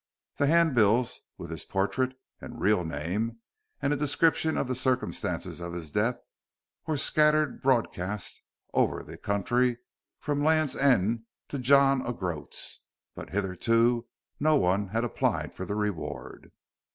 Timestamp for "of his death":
5.61-6.17